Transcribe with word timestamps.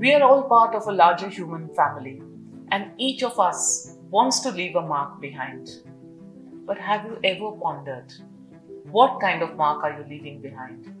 We 0.00 0.14
are 0.14 0.22
all 0.22 0.44
part 0.44 0.76
of 0.76 0.86
a 0.86 0.92
larger 0.92 1.28
human 1.28 1.74
family, 1.74 2.22
and 2.70 2.92
each 2.98 3.24
of 3.24 3.40
us 3.40 3.96
wants 4.10 4.38
to 4.40 4.52
leave 4.52 4.76
a 4.76 4.80
mark 4.80 5.20
behind. 5.20 5.70
But 6.66 6.78
have 6.78 7.04
you 7.04 7.18
ever 7.24 7.50
pondered 7.60 8.12
what 8.92 9.20
kind 9.20 9.42
of 9.42 9.56
mark 9.56 9.82
are 9.82 9.98
you 9.98 10.06
leaving 10.08 10.40
behind? 10.40 10.94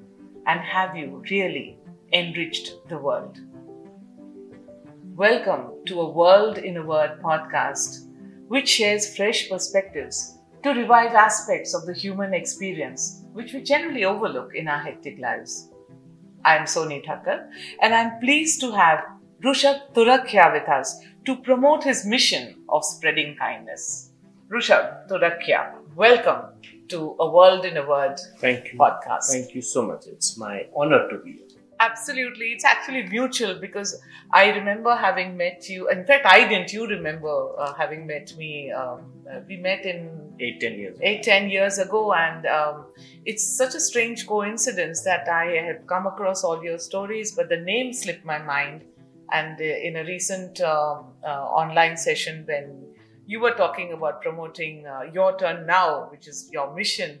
And 0.48 0.58
have 0.58 0.96
you 0.96 1.22
really 1.30 1.78
enriched 2.12 2.72
the 2.88 2.98
world? 2.98 3.38
Welcome 5.14 5.84
to 5.86 6.00
a 6.00 6.10
World 6.10 6.58
in 6.58 6.78
a 6.78 6.84
Word 6.84 7.22
podcast, 7.22 8.08
which 8.48 8.68
shares 8.68 9.16
fresh 9.16 9.48
perspectives 9.48 10.38
to 10.64 10.70
revive 10.70 11.12
aspects 11.12 11.72
of 11.72 11.86
the 11.86 11.94
human 11.94 12.34
experience 12.34 13.22
which 13.32 13.52
we 13.52 13.62
generally 13.62 14.04
overlook 14.04 14.56
in 14.56 14.66
our 14.66 14.80
hectic 14.80 15.20
lives. 15.20 15.70
I 16.44 16.56
am 16.56 16.66
Sonie 16.66 17.02
Thakkar, 17.02 17.50
and 17.82 17.94
I'm 17.94 18.20
pleased 18.20 18.60
to 18.60 18.72
have 18.72 19.04
Rushabh 19.44 19.92
Turakhia 19.92 20.52
with 20.52 20.68
us 20.68 21.00
to 21.26 21.36
promote 21.36 21.84
his 21.84 22.06
mission 22.06 22.54
of 22.68 22.84
spreading 22.84 23.36
kindness. 23.36 24.12
Rushabh 24.48 25.08
Turakhia, 25.08 25.74
welcome 25.96 26.42
to 26.88 27.16
A 27.20 27.30
World 27.30 27.64
in 27.64 27.76
a 27.76 27.86
Word 27.86 28.18
Thank 28.38 28.72
you. 28.72 28.78
podcast. 28.78 29.26
Thank 29.30 29.54
you 29.54 29.62
so 29.62 29.82
much. 29.82 30.06
It's 30.06 30.38
my 30.38 30.66
honor 30.74 31.08
to 31.10 31.18
be 31.18 31.32
here. 31.32 31.47
Absolutely. 31.80 32.46
It's 32.46 32.64
actually 32.64 33.04
mutual 33.04 33.60
because 33.60 34.00
I 34.32 34.50
remember 34.50 34.96
having 34.96 35.36
met 35.36 35.68
you. 35.68 35.88
In 35.88 36.04
fact, 36.04 36.26
I 36.26 36.48
didn't. 36.48 36.72
You 36.72 36.86
remember 36.88 37.56
uh, 37.56 37.72
having 37.74 38.06
met 38.06 38.36
me. 38.36 38.72
Um, 38.72 39.12
uh, 39.30 39.40
we 39.48 39.56
met 39.58 39.84
in 39.86 40.32
Eight, 40.40 40.60
ten 40.60 40.78
years. 40.78 40.98
eight, 41.02 41.22
ten 41.24 41.50
years 41.50 41.78
ago, 41.78 42.12
and 42.12 42.46
um, 42.46 42.86
it's 43.24 43.44
such 43.56 43.74
a 43.74 43.80
strange 43.80 44.26
coincidence 44.26 45.02
that 45.02 45.28
I 45.28 45.46
had 45.66 45.86
come 45.86 46.06
across 46.06 46.44
all 46.44 46.62
your 46.62 46.78
stories, 46.78 47.32
but 47.32 47.48
the 47.48 47.56
name 47.56 47.92
slipped 47.92 48.24
my 48.24 48.38
mind. 48.38 48.84
And 49.32 49.60
uh, 49.60 49.64
in 49.64 49.96
a 49.96 50.04
recent 50.04 50.60
um, 50.60 51.06
uh, 51.24 51.28
online 51.28 51.96
session, 51.96 52.44
when 52.46 52.86
you 53.26 53.40
were 53.40 53.50
talking 53.50 53.92
about 53.92 54.22
promoting 54.22 54.86
uh, 54.86 55.02
Your 55.12 55.36
Turn 55.36 55.66
Now, 55.66 56.08
which 56.10 56.26
is 56.28 56.48
your 56.52 56.74
mission, 56.74 57.18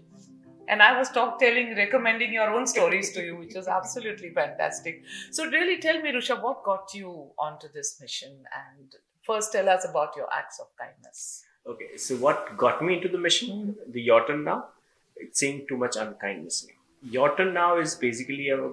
and 0.68 0.82
I 0.82 0.98
was 0.98 1.10
talk, 1.10 1.38
telling, 1.38 1.74
recommending 1.76 2.32
your 2.32 2.50
own 2.50 2.66
stories 2.66 3.12
to 3.12 3.24
you, 3.24 3.36
which 3.36 3.54
was 3.54 3.68
absolutely 3.68 4.30
fantastic. 4.30 5.02
So, 5.30 5.46
really 5.46 5.78
tell 5.80 6.00
me, 6.00 6.12
Rusha, 6.12 6.40
what 6.42 6.62
got 6.64 6.94
you 6.94 7.30
onto 7.38 7.68
this 7.72 7.98
mission? 8.00 8.42
And 8.62 8.94
first, 9.22 9.52
tell 9.52 9.68
us 9.68 9.86
about 9.88 10.16
your 10.16 10.28
acts 10.32 10.60
of 10.60 10.66
kindness. 10.78 11.44
Okay, 11.66 11.96
so 11.96 12.16
what 12.16 12.56
got 12.56 12.82
me 12.82 12.96
into 12.96 13.08
the 13.08 13.18
mission? 13.18 13.76
The 13.90 14.00
Your 14.00 14.26
Turn 14.26 14.44
Now? 14.44 14.68
It's 15.16 15.40
saying 15.40 15.66
too 15.68 15.76
much 15.76 15.96
unkindness. 15.96 16.66
Your 17.02 17.36
Turn 17.36 17.54
Now 17.54 17.78
is 17.78 17.94
basically 17.94 18.50
a 18.50 18.70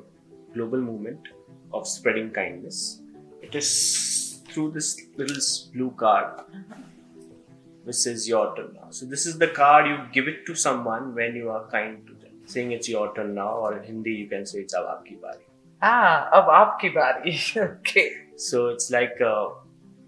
global 0.54 0.80
movement 0.80 1.28
of 1.74 1.88
spreading 1.88 2.32
kindness. 2.32 3.02
It 3.42 3.56
is 3.56 4.42
through 4.50 4.72
this 4.72 5.02
little 5.18 5.38
blue 5.74 5.92
card 5.92 6.40
uh-huh. 6.40 6.76
Which 7.86 8.06
is 8.06 8.28
Your 8.28 8.56
Turn 8.56 8.74
Now. 8.74 8.90
So, 8.90 9.06
this 9.06 9.26
is 9.26 9.40
the 9.40 9.48
card 9.48 9.88
you 9.88 9.98
give 10.12 10.28
it 10.28 10.46
to 10.48 10.56
someone 10.56 11.16
when 11.16 11.36
you 11.36 11.50
are 11.50 11.66
kind 11.70 12.06
to 12.08 12.14
them, 12.14 12.34
saying 12.46 12.72
it's 12.74 12.90
your 12.90 13.16
turn 13.16 13.36
now, 13.36 13.52
or 13.64 13.78
in 13.78 13.84
Hindi, 13.84 14.12
you 14.12 14.28
can 14.28 14.46
say 14.46 14.60
it's 14.60 14.76
Ab 14.76 14.86
Aapki 14.94 15.22
Bari. 15.22 15.46
Ah, 15.82 16.30
ab 16.38 16.48
aapki 16.58 16.94
bari. 16.94 17.38
okay. 17.58 18.10
So 18.38 18.68
it's 18.70 18.90
like 18.92 19.20
uh, 19.22 19.50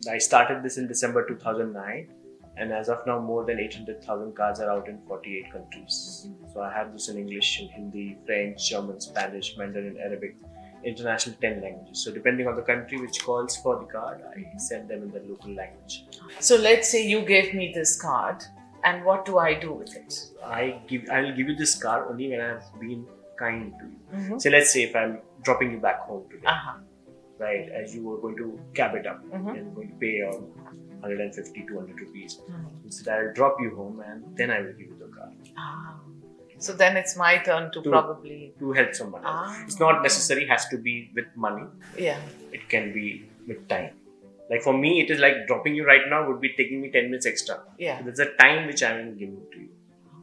I 0.09 0.17
started 0.17 0.63
this 0.63 0.77
in 0.77 0.87
December 0.87 1.27
2009, 1.27 2.09
and 2.57 2.71
as 2.71 2.89
of 2.89 3.05
now, 3.05 3.19
more 3.19 3.45
than 3.45 3.59
800,000 3.59 4.35
cards 4.35 4.59
are 4.59 4.71
out 4.71 4.87
in 4.87 4.99
48 5.07 5.51
countries. 5.51 6.29
So 6.53 6.61
I 6.61 6.71
have 6.73 6.93
this 6.93 7.09
in 7.09 7.17
English, 7.17 7.61
in 7.61 7.67
Hindi, 7.69 8.17
French, 8.25 8.69
German, 8.69 8.99
Spanish, 8.99 9.55
Mandarin, 9.57 9.97
Arabic, 10.03 10.35
international 10.83 11.35
10 11.41 11.61
languages. 11.61 12.03
So 12.03 12.11
depending 12.11 12.47
on 12.47 12.55
the 12.55 12.61
country 12.61 12.99
which 12.99 13.23
calls 13.23 13.57
for 13.57 13.79
the 13.79 13.85
card, 13.85 14.21
I 14.35 14.57
send 14.57 14.89
them 14.89 15.03
in 15.03 15.11
the 15.11 15.19
local 15.29 15.51
language. 15.53 16.05
So, 16.39 16.55
let's 16.55 16.91
say 16.91 17.05
you 17.07 17.21
gave 17.21 17.53
me 17.53 17.71
this 17.73 17.99
card, 18.01 18.43
and 18.83 19.03
what 19.05 19.25
do 19.25 19.37
I 19.37 19.53
do 19.59 19.73
with 19.73 19.95
it? 19.95 20.13
I 20.43 20.79
give 20.87 21.09
I 21.09 21.21
will 21.21 21.35
give 21.35 21.47
you 21.49 21.55
this 21.55 21.75
card 21.75 22.07
only 22.09 22.29
when 22.29 22.41
I 22.41 22.47
have 22.49 22.65
been 22.79 23.05
kind 23.39 23.73
to 23.79 23.85
you. 23.85 23.99
Mm-hmm. 24.15 24.39
So 24.39 24.49
let's 24.49 24.71
say 24.73 24.83
if 24.83 24.95
I'm 24.95 25.19
dropping 25.43 25.71
you 25.71 25.79
back 25.79 26.01
home 26.01 26.25
today, 26.29 26.45
Uh-huh. 26.47 26.77
right, 27.39 27.69
as 27.69 27.95
you 27.95 28.03
were 28.03 28.17
going 28.21 28.37
to 28.37 28.59
cab 28.73 28.95
it 28.95 29.05
up 29.07 29.23
Mhm. 29.25 29.57
and 29.57 29.75
going 29.75 29.89
to 29.89 29.95
pay 30.05 30.13
um, 30.29 30.45
150, 31.01 31.65
200 31.67 31.99
rupees. 32.01 32.39
Mhm. 32.49 32.85
Instead, 32.85 33.13
I'll 33.17 33.33
drop 33.33 33.57
you 33.61 33.75
home 33.75 33.99
and 34.11 34.23
then 34.37 34.49
I 34.51 34.61
will 34.61 34.73
give 34.73 34.87
you 34.93 34.97
the 34.99 35.07
car 35.17 35.29
Ah. 35.57 35.99
So 36.59 36.73
then 36.73 36.97
it's 36.97 37.15
my 37.15 37.37
turn 37.47 37.71
to 37.73 37.81
To- 37.81 37.89
probably. 37.89 38.53
to 38.59 38.71
help 38.73 38.93
someone 38.95 39.23
else. 39.25 39.51
Ah. 39.51 39.63
It's 39.65 39.79
not 39.79 40.01
necessary 40.01 40.45
has 40.47 40.67
to 40.69 40.77
be 40.77 41.11
with 41.15 41.27
money. 41.35 41.65
Yeah. 41.97 42.19
It 42.51 42.67
can 42.69 42.93
be 42.93 43.05
with 43.47 43.67
time. 43.67 43.91
Like 44.49 44.61
for 44.63 44.73
me, 44.73 45.01
it 45.01 45.09
is 45.13 45.19
like 45.19 45.45
dropping 45.47 45.75
you 45.75 45.85
right 45.85 46.05
now 46.09 46.19
would 46.27 46.39
be 46.41 46.49
taking 46.57 46.81
me 46.81 46.89
10 46.89 47.05
minutes 47.11 47.25
extra. 47.25 47.59
Yeah. 47.77 48.01
There's 48.01 48.19
a 48.19 48.31
time 48.43 48.65
which 48.67 48.81
I 48.81 48.91
am 48.99 49.17
giving 49.17 49.41
to 49.53 49.59
you. 49.59 49.69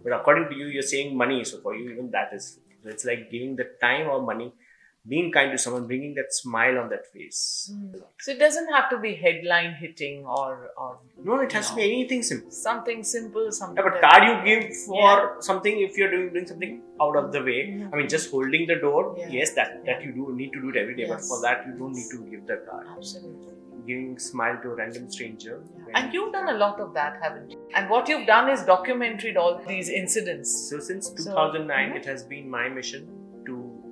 But 0.02 0.12
according 0.12 0.48
to 0.50 0.54
you, 0.56 0.66
you're 0.66 0.82
saying 0.94 1.16
money. 1.16 1.44
So 1.44 1.60
for 1.60 1.74
you, 1.74 1.90
even 1.90 2.10
that 2.10 2.32
is. 2.32 2.58
So 2.82 2.90
it's 2.90 3.04
like 3.04 3.30
giving 3.30 3.56
the 3.56 3.66
time 3.80 4.08
or 4.08 4.20
money, 4.22 4.52
being 5.06 5.30
kind 5.32 5.50
to 5.52 5.58
someone, 5.58 5.86
bringing 5.86 6.14
that 6.14 6.32
smile 6.32 6.78
on 6.78 6.88
that 6.88 7.06
face. 7.12 7.70
So 8.20 8.32
it 8.32 8.38
doesn't 8.38 8.68
have 8.72 8.88
to 8.90 8.98
be 8.98 9.14
headline 9.14 9.74
hitting 9.74 10.24
or 10.24 10.70
or 10.78 10.98
No, 11.22 11.40
it 11.40 11.52
has 11.52 11.70
to 11.70 11.76
be 11.76 11.82
anything 11.82 12.22
simple. 12.22 12.50
something 12.50 13.02
simple, 13.04 13.50
something. 13.52 13.76
Yeah, 13.84 13.90
but 13.90 14.00
card 14.00 14.22
you 14.28 14.34
give 14.48 14.70
for 14.86 15.00
Yeah. 15.00 15.26
something 15.40 15.80
if 15.88 15.98
you're 15.98 16.10
doing, 16.10 16.32
doing 16.32 16.46
something 16.46 16.80
out 17.06 17.16
of 17.22 17.32
the 17.32 17.42
way. 17.48 17.58
Mhm. 17.72 17.90
I 17.92 17.96
mean, 17.96 18.08
just 18.08 18.30
holding 18.30 18.66
the 18.66 18.76
door. 18.86 19.02
Yeah. 19.18 19.28
Yes, 19.38 19.52
that 19.58 19.74
that 19.90 20.02
you 20.06 20.12
do 20.20 20.30
need 20.40 20.52
to 20.56 20.62
do 20.62 20.70
it 20.74 20.80
every 20.84 20.96
day. 21.02 21.08
But 21.14 21.20
for 21.32 21.40
that, 21.42 21.66
you 21.66 21.74
don't 21.82 21.92
need 22.00 22.08
to 22.14 22.22
give 22.36 22.46
the 22.52 22.56
card. 22.70 22.86
Absolutely. 22.96 23.50
Giving 23.88 24.18
smile 24.18 24.56
to 24.62 24.70
a 24.70 24.76
random 24.76 25.10
stranger. 25.14 25.56
And 26.00 26.14
you've 26.14 26.32
done 26.32 26.48
a 26.52 26.56
lot 26.60 26.80
of 26.80 26.94
that, 26.94 27.18
haven't 27.24 27.50
you? 27.50 27.58
And 27.74 27.90
what 27.90 28.08
you've 28.08 28.26
done 28.30 28.48
is 28.54 28.62
documented 28.70 29.36
all 29.42 29.58
these 29.66 29.90
incidents. 29.90 30.54
So 30.70 30.78
since 30.88 31.08
So- 31.10 31.16
2009, 31.16 31.90
Mhm. 31.92 31.96
it 32.00 32.06
has 32.12 32.24
been 32.32 32.48
my 32.48 32.64
mission 32.78 33.04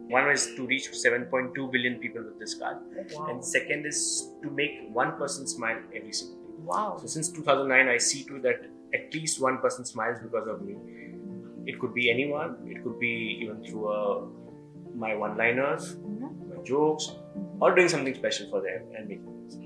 one 0.08 0.30
is 0.30 0.46
to 0.56 0.66
reach 0.66 0.90
7.2 0.90 1.70
billion 1.72 1.98
people 1.98 2.22
with 2.22 2.38
this 2.38 2.54
card, 2.54 2.76
Wow. 3.14 3.26
and 3.30 3.44
second 3.44 3.86
is 3.86 4.30
to 4.42 4.50
make 4.50 4.72
one 4.92 5.12
person 5.12 5.46
smile 5.46 5.78
every 5.94 6.12
single 6.12 6.36
day. 6.36 6.62
Wow. 6.64 6.96
So 7.00 7.06
since 7.06 7.28
2009, 7.30 7.88
I 7.88 7.98
see 7.98 8.24
to 8.24 8.38
that 8.40 8.60
at 8.94 9.14
least 9.14 9.40
one 9.40 9.58
person 9.58 9.84
smiles 9.84 10.18
because 10.22 10.46
of 10.48 10.62
me. 10.62 10.76
It 11.66 11.78
could 11.80 11.94
be 11.94 12.10
anyone. 12.10 12.56
It 12.66 12.82
could 12.82 12.98
be 12.98 13.38
even 13.42 13.62
through 13.64 13.88
uh, 13.88 14.26
my 14.94 15.14
one-liners, 15.14 15.96
Mhm. 15.96 16.56
my 16.56 16.62
jokes, 16.62 17.10
or 17.60 17.74
doing 17.74 17.88
something 17.88 18.14
special 18.14 18.50
for 18.50 18.60
them 18.60 18.82
and 18.96 19.08
making 19.08 19.61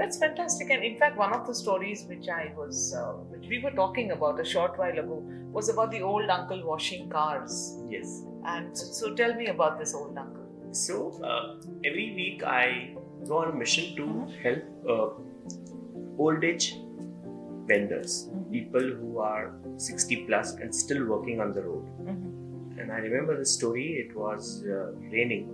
That's 0.00 0.18
fantastic. 0.18 0.70
And 0.70 0.82
in 0.82 0.96
fact, 0.98 1.18
one 1.18 1.32
of 1.38 1.46
the 1.46 1.54
stories 1.54 2.04
which 2.10 2.28
I 2.34 2.52
was, 2.56 2.94
uh, 2.98 3.12
which 3.32 3.48
we 3.48 3.58
were 3.64 3.72
talking 3.72 4.12
about 4.12 4.40
a 4.40 4.44
short 4.52 4.78
while 4.78 4.98
ago, 5.02 5.22
was 5.56 5.68
about 5.68 5.90
the 5.94 6.00
old 6.10 6.30
uncle 6.38 6.62
washing 6.72 7.08
cars. 7.14 7.56
yes. 7.94 8.12
And 8.52 8.76
so, 8.78 9.14
tell 9.14 9.34
me 9.40 9.48
about 9.48 9.78
this 9.78 9.92
old 9.94 10.16
uncle. 10.16 10.46
So 10.72 11.20
uh, 11.30 11.56
every 11.84 12.06
week 12.20 12.42
I 12.44 12.94
go 13.28 13.38
on 13.38 13.50
a 13.50 13.54
mission 13.54 13.94
to 13.96 14.06
help 14.42 14.62
uh, 14.88 15.08
old 16.26 16.44
age 16.52 16.68
vendors, 17.70 18.14
Mhm. 18.30 18.50
people 18.56 18.86
who 19.00 19.18
are 19.18 19.44
60 19.88 20.24
plus 20.28 20.54
and 20.54 20.74
still 20.82 21.04
working 21.12 21.40
on 21.46 21.52
the 21.58 21.64
road. 21.68 21.84
Mhm. 22.06 22.80
And 22.80 22.92
I 22.98 23.04
remember 23.08 23.36
the 23.44 23.48
story. 23.58 23.86
It 24.04 24.16
was 24.24 24.50
uh, 24.64 24.92
raining. 25.16 25.44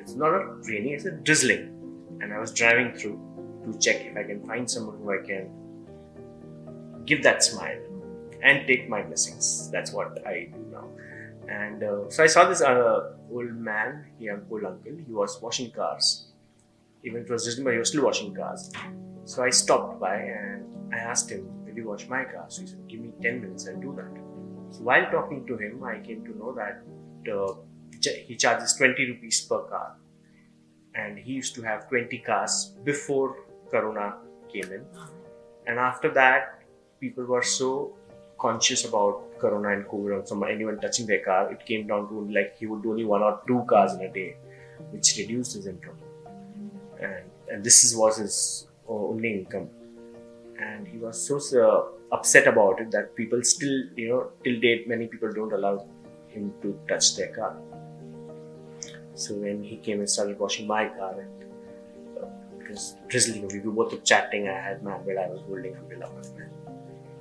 It's 0.00 0.14
not 0.24 0.34
a 0.40 0.44
raining; 0.72 0.92
it's 0.98 1.06
a 1.14 1.16
drizzling. 1.30 1.64
And 2.20 2.32
I 2.32 2.38
was 2.38 2.52
driving 2.52 2.94
through 2.94 3.18
to 3.64 3.78
check 3.78 4.04
if 4.06 4.16
I 4.16 4.22
can 4.22 4.46
find 4.46 4.70
someone 4.70 4.98
who 4.98 5.10
I 5.12 5.26
can 5.26 7.04
give 7.04 7.22
that 7.22 7.42
smile 7.42 7.80
and 8.42 8.66
take 8.66 8.88
my 8.88 9.02
blessings. 9.02 9.70
That's 9.70 9.92
what 9.92 10.26
I 10.26 10.50
do 10.52 10.66
now. 10.70 10.88
And 11.48 11.82
uh, 11.82 12.08
so 12.10 12.22
I 12.22 12.26
saw 12.26 12.48
this 12.48 12.60
uh, 12.60 13.14
old 13.30 13.54
man, 13.54 14.06
young 14.18 14.46
old 14.50 14.64
uncle. 14.64 14.92
He 15.06 15.12
was 15.12 15.40
washing 15.42 15.70
cars. 15.70 16.26
Even 17.02 17.22
it 17.22 17.30
was 17.30 17.44
December, 17.44 17.72
he 17.72 17.78
was 17.78 17.88
still 17.88 18.04
washing 18.04 18.34
cars. 18.34 18.70
So 19.24 19.42
I 19.42 19.50
stopped 19.50 20.00
by 20.00 20.16
and 20.16 20.94
I 20.94 20.98
asked 20.98 21.30
him, 21.30 21.46
"Will 21.64 21.74
you 21.74 21.88
wash 21.88 22.06
my 22.08 22.24
car?" 22.24 22.44
So 22.48 22.62
he 22.62 22.68
said, 22.68 22.86
"Give 22.88 23.00
me 23.00 23.12
ten 23.22 23.40
minutes, 23.40 23.66
I'll 23.68 23.80
do 23.80 23.94
that." 23.96 24.12
So 24.74 24.82
while 24.82 25.10
talking 25.10 25.46
to 25.46 25.56
him, 25.56 25.82
I 25.82 25.98
came 25.98 26.24
to 26.24 26.36
know 26.38 26.52
that 26.52 26.82
uh, 27.32 27.54
he 28.26 28.36
charges 28.36 28.74
twenty 28.74 29.06
rupees 29.10 29.40
per 29.46 29.60
car, 29.64 29.96
and 30.94 31.18
he 31.18 31.32
used 31.32 31.54
to 31.54 31.62
have 31.62 31.88
twenty 31.88 32.18
cars 32.18 32.72
before 32.84 33.36
Corona 33.70 34.16
came 34.52 34.72
in, 34.72 34.84
and 35.66 35.78
after 35.78 36.10
that, 36.14 36.62
people 37.00 37.24
were 37.24 37.42
so 37.42 37.94
conscious 38.38 38.86
about 38.86 39.38
corona 39.38 39.68
and 39.68 39.84
covid 39.86 40.30
or 40.32 40.48
anyone 40.48 40.78
touching 40.80 41.06
their 41.06 41.22
car 41.22 41.52
it 41.52 41.64
came 41.66 41.86
down 41.86 42.08
to 42.08 42.20
like 42.36 42.56
he 42.58 42.66
would 42.66 42.82
do 42.82 42.92
only 42.92 43.04
one 43.04 43.22
or 43.22 43.38
two 43.46 43.62
cars 43.68 43.92
in 43.92 44.00
a 44.00 44.08
day 44.14 44.34
which 44.90 45.16
reduced 45.18 45.54
his 45.54 45.66
income. 45.66 45.98
And 47.00 47.24
and 47.50 47.64
this 47.64 47.84
is 47.84 47.96
was 47.96 48.18
his 48.18 48.66
only 48.88 49.34
income. 49.34 49.68
And 50.58 50.86
he 50.86 50.98
was 50.98 51.26
so 51.26 51.38
uh, 51.66 52.14
upset 52.14 52.46
about 52.46 52.80
it 52.80 52.90
that 52.90 53.14
people 53.16 53.42
still 53.42 53.78
you 53.96 54.08
know 54.08 54.30
till 54.44 54.60
date 54.60 54.88
many 54.88 55.06
people 55.06 55.32
don't 55.32 55.52
allow 55.52 55.86
him 56.28 56.52
to 56.62 56.78
touch 56.88 57.16
their 57.16 57.34
car 57.34 57.56
So 59.20 59.34
when 59.34 59.62
he 59.62 59.76
came 59.76 59.98
and 59.98 60.08
started 60.08 60.38
washing 60.38 60.66
my 60.66 60.88
car, 60.88 61.14
and 61.20 61.30
uh, 62.22 62.26
it 62.58 62.70
was 62.70 62.96
drizzling. 63.08 63.46
We 63.48 63.60
were 63.60 63.72
both 63.72 64.02
chatting. 64.02 64.48
I 64.48 64.58
had 64.58 64.82
my 64.82 64.94
umbrella. 64.96 65.26
I 65.26 65.30
was 65.30 65.42
holding 65.46 65.76
umbrella 65.76 66.10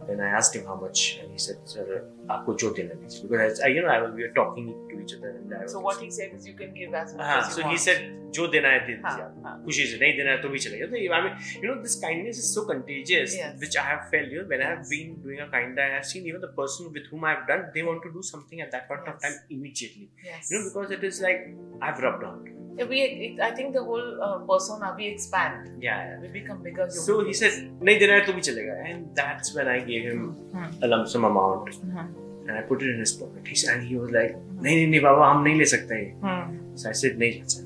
Then 0.08 0.20
I 0.20 0.26
asked 0.38 0.54
him 0.56 0.64
how 0.70 0.74
much, 0.80 1.02
and 1.20 1.30
he 1.34 1.38
said, 1.42 1.60
"Sir, 1.74 1.84
आपको 2.32 2.54
जो 2.62 2.70
देना 2.78 2.94
दीजिए." 3.02 3.22
Because 3.28 3.60
I, 3.68 3.68
you 3.74 3.84
know, 3.84 3.92
I, 3.92 4.00
we 4.16 4.24
were 4.26 4.34
talking 4.38 4.66
to 4.90 4.98
each 5.04 5.14
other, 5.18 5.30
and 5.38 5.54
I 5.58 5.60
was 5.62 5.72
So 5.76 5.80
what 5.86 6.02
he 6.06 6.10
said 6.16 6.34
is 6.38 6.46
you 6.50 6.52
can 6.58 6.74
give 6.80 6.92
as 7.02 7.14
much 7.14 7.24
हाँ, 7.28 7.38
as 7.38 7.48
you 7.48 7.54
so 7.56 7.62
want. 7.62 7.72
he 7.72 7.78
said 7.84 8.02
जो 8.38 8.46
देना 8.52 8.68
है 8.74 8.78
दे 8.86 8.92
हाँ, 8.92 9.14
दीजिए 9.14 9.24
आप 9.24 9.42
हाँ. 9.46 9.54
खुशी 9.64 9.86
से 9.92 9.98
नहीं 10.02 10.16
देना 10.18 10.30
है 10.30 10.40
तो 10.42 10.48
भी 10.54 10.58
चलेगा 10.66 10.86
तो 10.92 11.00
I 11.18 11.20
mean 11.26 11.34
you 11.62 11.68
know 11.70 11.76
this 11.86 11.94
kindness 12.04 12.40
is 12.44 12.48
so 12.54 12.64
contagious 12.70 13.36
Yes. 13.40 13.60
which 13.64 13.76
I 13.82 13.84
have 13.90 14.08
felt 14.14 14.32
you 14.36 14.40
know 14.42 14.48
when 14.52 14.64
I 14.66 14.70
have 14.72 14.80
Yes. 14.84 14.90
been 14.94 15.14
doing 15.26 15.40
a 15.44 15.48
kind 15.52 15.78
I 15.84 15.88
have 15.94 16.04
seen 16.12 16.26
even 16.32 16.40
the 16.46 16.52
person 16.58 16.90
with 16.96 17.06
whom 17.12 17.24
I 17.24 17.34
have 17.36 17.46
done 17.52 17.62
they 17.76 17.84
want 17.90 18.02
to 18.08 18.12
do 18.18 18.22
something 18.32 18.60
at 18.66 18.72
that 18.76 18.88
point 18.88 19.06
of 19.12 19.14
Yes. 19.14 19.22
time 19.28 19.38
immediately 19.58 20.08
Yes. 20.32 20.50
you 20.50 20.58
know 20.58 20.64
because 20.68 20.90
it 20.98 21.04
is 21.12 21.22
like 21.28 21.46
I've 21.80 22.02
rubbed 22.08 22.24
on 22.32 22.44
Yeah, 22.76 22.86
we, 22.90 23.00
it, 23.24 23.40
I 23.46 23.48
think 23.56 23.72
the 23.74 23.82
whole 23.88 24.06
uh, 24.28 24.38
persona 24.46 24.86
we 24.98 25.04
expand. 25.08 25.66
yeah, 25.82 25.98
yeah. 26.06 26.14
We 26.22 26.28
become 26.36 26.62
bigger 26.62 26.86
human. 26.86 27.04
so 27.08 27.18
he 27.18 27.26
beings. 27.26 27.38
said 27.42 27.58
नहीं 27.88 27.98
देना 28.00 28.14
है 28.14 28.24
तो 28.26 28.32
भी 28.38 28.40
चलेगा 28.48 28.74
and 28.92 29.04
that's 29.20 29.52
when 29.58 29.68
I 29.74 29.76
gave 29.90 29.97
him 29.98 30.22
Hmm. 30.54 30.70
a 30.82 30.90
lump 30.94 31.08
sum 31.14 31.24
amount 31.30 31.70
Hmm. 31.82 32.08
and 32.46 32.56
I 32.58 32.62
put 32.70 32.82
it 32.86 32.90
in 32.94 32.98
his 33.04 33.12
pocket 33.20 33.46
he 33.52 33.56
said, 33.60 33.70
and 33.74 33.86
he 33.90 33.96
was 34.00 34.10
like 34.16 34.34
नहीं 34.36 34.74
नहीं 34.76 34.86
नहीं 34.88 35.00
बाबा 35.00 35.30
हम 35.30 35.42
नहीं 35.44 35.54
ले 35.58 35.64
सकते 35.76 36.00
ये 36.02 36.10
Hmm. 36.24 36.52
So 36.82 36.90
I 36.90 36.96
said, 37.02 37.18
नहीं 37.22 37.42
चाचा 37.42 37.62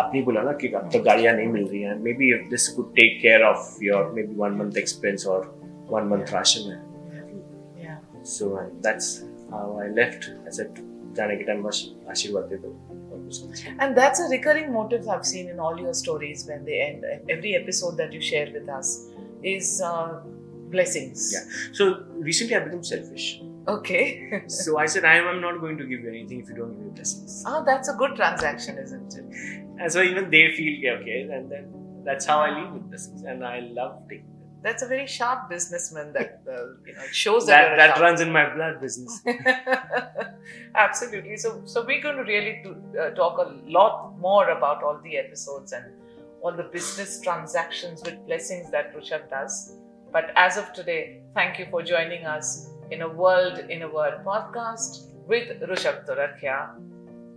आपने 0.00 0.20
बोला 0.22 0.42
ना 0.42 0.52
कि 0.60 0.68
अब 0.78 0.90
तक 0.92 1.02
गाड़ियाँ 1.04 1.32
नहीं 1.36 1.46
मिल 1.52 1.66
रही 1.68 1.80
हैं 1.82 1.94
may 2.02 2.12
be 2.18 2.32
if 2.34 2.46
this 2.50 2.68
could 2.74 2.90
take 2.96 3.18
care 3.22 3.42
of 3.42 3.76
your 3.82 4.10
may 4.16 4.22
be 4.26 4.34
one 4.42 4.52
month 4.58 4.76
expense 4.78 5.26
और 5.36 5.46
वन 5.90 6.06
मंथ 6.12 6.32
राशन 6.34 6.70
है 6.72 6.76
Yeah. 7.84 7.98
So 8.34 8.48
that's 8.86 9.08
how 9.52 9.78
I 9.80 9.88
left 9.94 10.28
I 10.30 10.50
said 10.56 10.78
जाने 11.16 11.36
के 11.36 11.44
टाइम 11.44 11.62
बस 11.62 11.80
आशीर्वाद 12.10 12.44
दे 12.52 12.56
दो 12.64 12.68
और 12.68 13.24
कुछ 13.24 13.42
नहीं। 13.44 13.76
And 13.86 13.98
that's 14.00 14.20
a 14.24 14.28
recurring 14.32 14.72
motive 14.78 15.08
I've 15.14 15.26
seen 15.32 15.48
in 15.54 15.60
all 15.66 15.78
your 15.84 15.94
stories 16.00 16.44
when 16.50 16.64
they 16.68 16.80
end. 16.86 17.06
Every 17.36 17.54
episode 17.60 17.96
that 18.02 18.12
you 18.18 18.20
share 18.30 18.48
with 18.58 18.68
us 18.78 18.90
is 19.54 19.70
uh, 19.90 20.08
blessings. 20.73 21.31
Yeah. 21.33 21.45
So 21.79 21.85
recently 22.29 22.55
I've 22.57 22.65
become 22.65 22.83
selfish. 22.93 23.25
Okay. 23.75 24.05
So 24.59 24.77
I 24.83 24.87
said 24.93 25.05
I 25.05 25.15
am 25.33 25.39
not 25.47 25.61
going 25.61 25.77
to 25.77 25.85
give 25.91 26.01
you 26.05 26.09
anything 26.09 26.41
if 26.41 26.49
you 26.49 26.55
don't 26.55 26.73
give 26.75 26.85
me 26.87 26.91
blessings. 26.97 27.43
oh, 27.47 27.63
that's 27.69 27.89
a 27.93 27.95
good 28.01 28.15
transaction, 28.21 28.77
isn't 28.85 29.15
it? 29.21 29.25
And 29.79 29.91
so 29.95 30.01
even 30.11 30.29
they 30.35 30.43
feel 30.57 30.73
yeah, 30.85 30.99
okay, 31.01 31.21
and 31.37 31.51
then 31.51 31.65
that's 32.07 32.25
how 32.25 32.39
I 32.39 32.49
live 32.59 32.73
with 32.73 32.85
blessings, 32.89 33.21
and 33.23 33.45
I 33.45 33.59
love 33.79 33.93
taking 34.09 34.27
them. 34.27 34.49
That's 34.65 34.83
a 34.87 34.87
very 34.87 35.07
sharp 35.07 35.49
businessman. 35.53 36.11
That 36.17 36.41
uh, 36.47 36.57
you 36.87 36.93
know 36.97 37.07
shows 37.11 37.47
that, 37.47 37.77
That 37.77 37.95
that 37.95 38.01
runs 38.05 38.21
in 38.25 38.31
my 38.31 38.45
blood 38.53 38.81
business. 38.81 39.21
Absolutely. 40.75 41.37
So, 41.37 41.61
so 41.65 41.85
we're 41.85 42.01
going 42.01 42.17
to 42.17 42.23
really 42.23 42.61
do, 42.63 42.75
uh, 42.99 43.09
talk 43.11 43.39
a 43.39 43.47
lot 43.77 44.17
more 44.19 44.49
about 44.49 44.83
all 44.83 44.99
the 45.03 45.17
episodes 45.17 45.73
and 45.73 45.85
all 46.41 46.55
the 46.61 46.69
business 46.77 47.21
transactions 47.21 48.03
with 48.05 48.25
blessings 48.25 48.69
that 48.71 48.95
Rushabh 48.95 49.29
does. 49.29 49.77
But 50.13 50.31
as 50.35 50.57
of 50.57 50.71
today, 50.73 51.21
thank 51.33 51.57
you 51.57 51.65
for 51.71 51.81
joining 51.81 52.25
us 52.25 52.69
in 52.91 53.01
a 53.01 53.09
World 53.09 53.57
in 53.57 53.81
a 53.81 53.89
Word 53.91 54.23
podcast 54.23 55.07
with 55.27 55.59
Rushabh 55.61 56.05
Turakhia. 56.07 56.69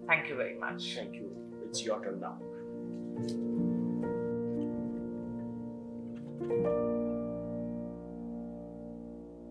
Thank 0.07 0.29
you 0.29 0.37
very 0.37 0.59
much. 0.59 0.95
Thank 0.95 1.15
you. 1.15 1.31
It's 1.65 1.83
your 1.83 2.05
turn 2.05 2.21
now. 2.21 3.56